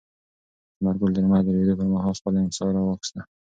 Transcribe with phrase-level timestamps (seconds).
[0.79, 3.19] ثمر ګل د لمر د لوېدو پر مهال خپله امسا راواخیسته.